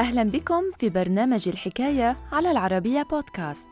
[0.00, 3.66] أهلا بكم في برنامج الحكاية على العربية بودكاست.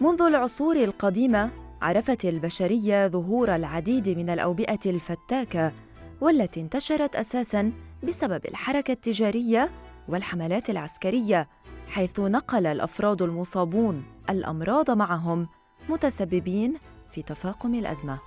[0.00, 1.50] منذ العصور القديمة
[1.82, 5.72] عرفت البشرية ظهور العديد من الأوبئة الفتاكة
[6.20, 7.72] والتي انتشرت أساساً
[8.02, 9.70] بسبب الحركة التجارية
[10.08, 11.48] والحملات العسكرية
[11.88, 15.48] حيث نقل الأفراد المصابون الأمراض معهم
[15.88, 16.74] متسببين
[17.10, 18.18] في تفاقم الأزمة.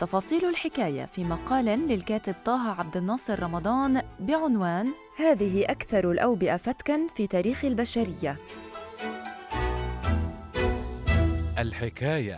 [0.00, 4.86] تفاصيل الحكاية في مقال للكاتب طه عبد الناصر رمضان بعنوان
[5.18, 8.36] هذه أكثر الأوبئة فتكاً في تاريخ البشرية.
[11.58, 12.36] الحكاية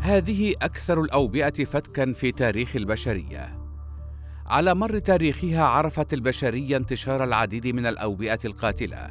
[0.00, 3.58] هذه أكثر الأوبئة فتكًا في تاريخ البشرية.
[4.46, 9.10] على مر تاريخها عرفت البشرية انتشار العديد من الأوبئة القاتلة،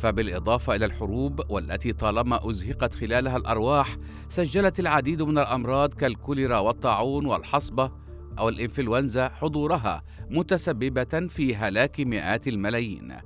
[0.00, 3.96] فبالإضافة إلى الحروب والتي طالما أزهقت خلالها الأرواح،
[4.28, 7.92] سجلت العديد من الأمراض كالكوليرا والطاعون والحصبة
[8.38, 13.16] أو الإنفلونزا حضورها متسببة في هلاك مئات الملايين.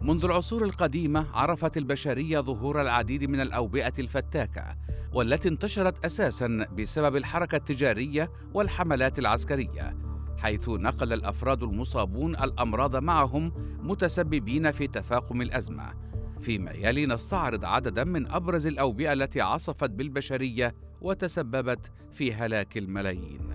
[0.00, 4.76] منذ العصور القديمة عرفت البشرية ظهور العديد من الأوبئة الفتاكة
[5.12, 10.07] والتي انتشرت أساساً بسبب الحركة التجارية والحملات العسكرية
[10.38, 15.94] حيث نقل الأفراد المصابون الأمراض معهم متسببين في تفاقم الأزمة.
[16.40, 23.48] فيما يلي نستعرض عددا من أبرز الأوبئة التي عصفت بالبشرية وتسببت في هلاك الملايين.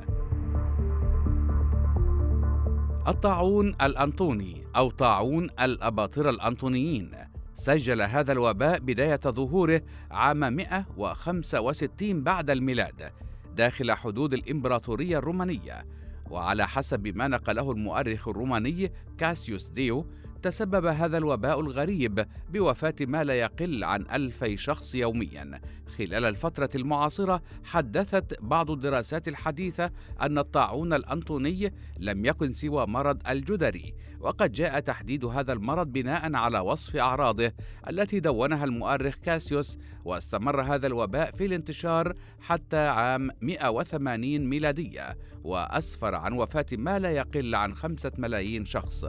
[3.07, 7.11] الطاعون الأنطوني أو طاعون الأباطرة الأنطونيين.
[7.53, 13.11] سجل هذا الوباء بداية ظهوره عام 165 بعد الميلاد
[13.55, 15.85] داخل حدود الإمبراطورية الرومانية.
[16.33, 20.05] وعلى حسب ما نقله المؤرخ الروماني كاسيوس ديو
[20.43, 25.61] تسبب هذا الوباء الغريب بوفاة ما لا يقل عن ألفي شخص يوميا.
[25.97, 33.93] خلال الفترة المعاصرة حدثت بعض الدراسات الحديثة أن الطاعون الأنطوني لم يكن سوى مرض الجدري
[34.19, 37.51] وقد جاء تحديد هذا المرض بناء على وصف أعراضه
[37.89, 46.33] التي دونها المؤرخ كاسيوس واستمر هذا الوباء في الانتشار حتى عام 180 ميلادية وأسفر عن
[46.33, 49.05] وفاة ما لا يقل عن خمسة ملايين شخص.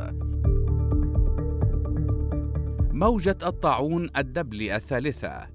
[2.94, 5.46] موجة الطاعون الدبلي الثالثة.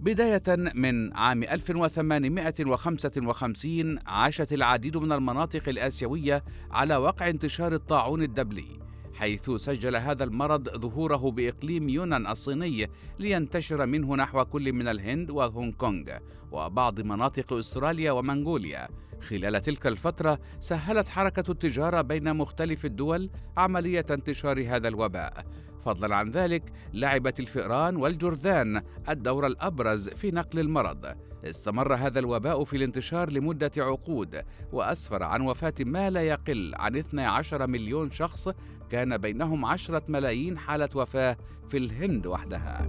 [0.00, 0.42] بداية
[0.74, 8.80] من عام 1855 عاشت العديد من المناطق الآسيوية على وقع انتشار الطاعون الدبلي
[9.14, 15.72] حيث سجل هذا المرض ظهوره بإقليم يونان الصيني لينتشر منه نحو كل من الهند وهونغ
[15.72, 16.04] كونغ
[16.52, 18.88] وبعض مناطق أستراليا ومنغوليا.
[19.20, 25.44] خلال تلك الفترة سهلت حركة التجارة بين مختلف الدول عملية انتشار هذا الوباء.
[25.84, 26.62] فضلا عن ذلك
[26.92, 31.14] لعبت الفئران والجرذان الدور الأبرز في نقل المرض.
[31.44, 34.42] استمر هذا الوباء في الانتشار لمدة عقود
[34.72, 38.48] وأسفر عن وفاة ما لا يقل عن 12 مليون شخص
[38.90, 41.36] كان بينهم عشرة ملايين حالة وفاة
[41.68, 42.88] في الهند وحدها.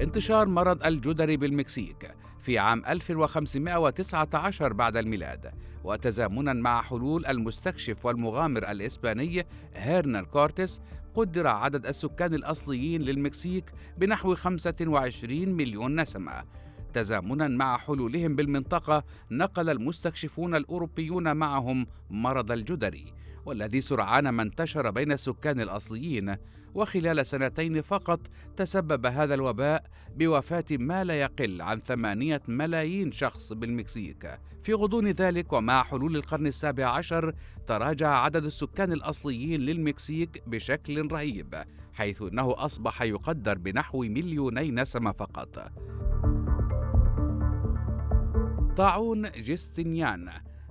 [0.00, 2.19] انتشار مرض الجدري بالمكسيك.
[2.42, 5.50] في عام 1519 بعد الميلاد
[5.84, 10.82] وتزامنا مع حلول المستكشف والمغامر الإسباني هيرنان كورتيس
[11.14, 13.64] قدر عدد السكان الأصليين للمكسيك
[13.98, 16.44] بنحو 25 مليون نسمة.
[16.92, 23.12] تزامنا مع حلولهم بالمنطقة نقل المستكشفون الأوروبيون معهم مرض الجدري.
[23.46, 26.36] والذي سرعان ما انتشر بين السكان الأصليين
[26.74, 28.20] وخلال سنتين فقط
[28.56, 29.84] تسبب هذا الوباء
[30.16, 34.38] بوفاة ما لا يقل عن ثمانية ملايين شخص بالمكسيك.
[34.62, 37.34] في غضون ذلك ومع حلول القرن السابع عشر
[37.66, 45.72] تراجع عدد السكان الأصليين للمكسيك بشكل رهيب حيث أنه أصبح يقدر بنحو مليوني نسمة فقط.
[48.76, 50.30] طاعون جستنيان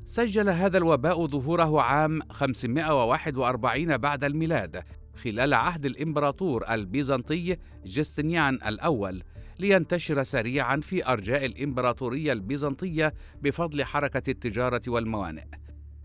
[0.10, 4.84] سجل هذا الوباء ظهوره عام 541 بعد الميلاد
[5.24, 9.24] خلال عهد الإمبراطور البيزنطي جستنيان الأول
[9.60, 15.46] لينتشر سريعا في أرجاء الإمبراطورية البيزنطية بفضل حركة التجارة والموانئ.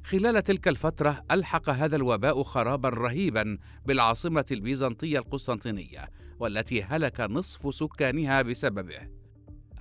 [0.04, 8.42] خلال تلك الفترة ألحق هذا الوباء خرابا رهيبا بالعاصمة البيزنطية القسطنطينية والتي هلك نصف سكانها
[8.42, 9.23] بسببه.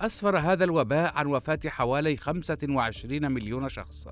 [0.00, 4.08] أسفر هذا الوباء عن وفاة حوالي 25 مليون شخص.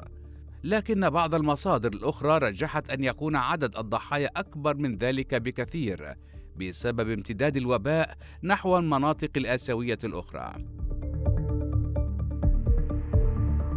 [0.64, 6.14] لكن بعض المصادر الأخرى رجحت أن يكون عدد الضحايا أكبر من ذلك بكثير
[6.56, 10.52] بسبب امتداد الوباء نحو المناطق الآسيوية الأخرى.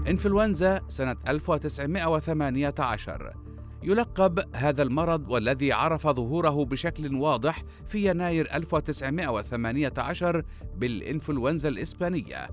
[0.07, 3.44] إنفلونزا سنة 1918
[3.86, 10.44] يلقب هذا المرض والذي عرف ظهوره بشكل واضح في يناير 1918
[10.76, 12.50] بالإنفلونزا الإسبانية.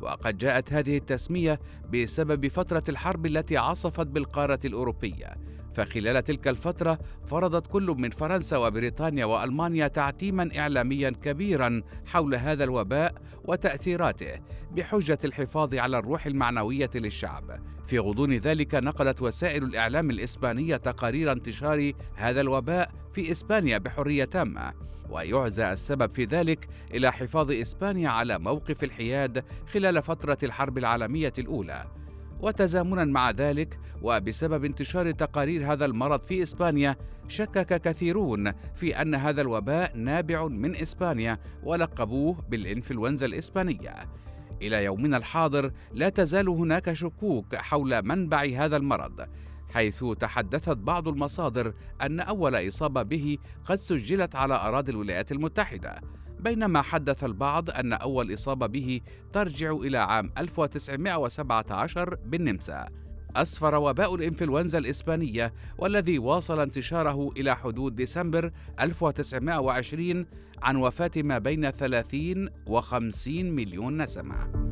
[0.00, 1.60] وقد جاءت هذه التسمية
[1.92, 5.34] بسبب فترة الحرب التي عصفت بالقارة الأوروبية.
[5.76, 13.14] فخلال تلك الفترة فرضت كل من فرنسا وبريطانيا وألمانيا تعتيما إعلاميا كبيرا حول هذا الوباء
[13.44, 14.40] وتأثيراته
[14.72, 17.60] بحجة الحفاظ على الروح المعنوية للشعب.
[17.86, 24.72] في غضون ذلك نقلت وسائل الإعلام الإسبانية تقارير انتشار هذا الوباء في إسبانيا بحرية تامة
[25.10, 31.86] ويعزى السبب في ذلك إلى حفاظ إسبانيا على موقف الحياد خلال فترة الحرب العالمية الأولى.
[32.40, 36.96] وتزامنا مع ذلك وبسبب انتشار تقارير هذا المرض في إسبانيا
[37.28, 43.94] شكك كثيرون في أن هذا الوباء نابع من إسبانيا ولقبوه بالإنفلونزا الإسبانية.
[44.62, 49.28] إلى يومنا الحاضر لا تزال هناك شكوك حول منبع هذا المرض
[49.74, 56.00] حيث تحدثت بعض المصادر أن أول إصابة به قد سجلت على أراضي الولايات المتحدة.
[56.40, 59.00] بينما حدث البعض أن أول إصابة به
[59.32, 62.88] ترجع إلى عام 1917 بالنمسا
[63.36, 68.50] أسفر وباء الإنفلونزا الإسبانية والذي واصل انتشاره إلى حدود ديسمبر
[68.80, 70.26] 1920
[70.62, 74.66] عن وفاة ما بين 30 و 50 مليون نسمة.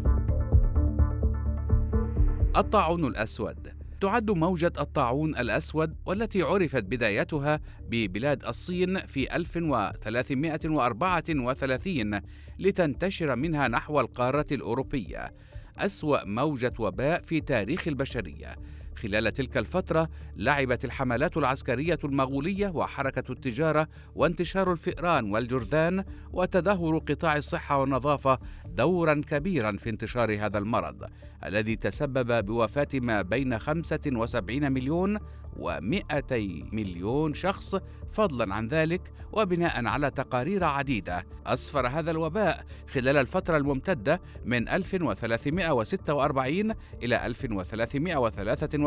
[2.56, 12.20] الطاعون الأسود تعد موجة الطاعون الأسود والتي عرفت بدايتها ببلاد الصين في 1334
[12.58, 15.34] لتنتشر منها نحو القارة الأوروبية.
[15.78, 18.56] أسوأ موجة وباء في تاريخ البشرية.
[18.96, 27.80] خلال تلك الفترة لعبت الحملات العسكرية المغولية وحركة التجارة وانتشار الفئران والجرذان وتدهور قطاع الصحة
[27.80, 31.04] والنظافة دورا كبيرا في انتشار هذا المرض
[31.44, 35.18] الذي تسبب بوفاة ما بين 75 مليون
[35.56, 36.32] و200
[36.72, 37.76] مليون شخص
[38.12, 41.26] فضلا عن ذلك وبناء على تقارير عديدة.
[41.46, 48.83] أسفر هذا الوباء خلال الفترة الممتدة من 1346 إلى 1353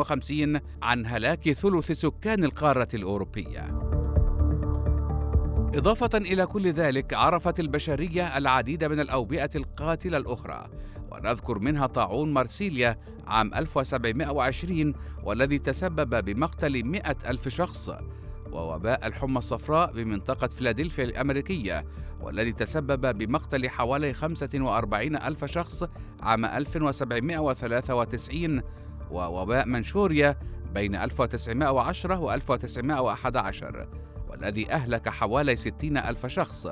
[0.82, 3.88] عن هلاك ثلث سكان القارة الأوروبية.
[5.74, 10.66] إضافة إلى كل ذلك عرفت البشرية العديد من الأوبئة القاتلة الأخرى
[11.12, 17.90] ونذكر منها طاعون مارسيليا عام 1720 والذي تسبب بمقتل مئة ألف شخص
[18.52, 21.84] ووباء الحمى الصفراء بمنطقة فيلادلفيا الأمريكية
[22.20, 25.84] والذي تسبب بمقتل حوالي 45 ألف شخص
[26.20, 28.62] عام 1793
[29.10, 30.36] ووباء منشوريا
[30.74, 33.88] بين 1910 و 1911
[34.28, 36.68] والذي أهلك حوالي 60 ألف شخص.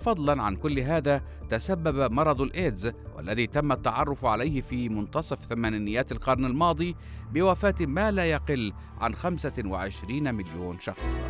[0.00, 6.44] فضلا عن كل هذا تسبب مرض الإيدز والذي تم التعرف عليه في منتصف ثمانينيات القرن
[6.44, 6.96] الماضي
[7.32, 11.20] بوفاة ما لا يقل عن 25 مليون شخص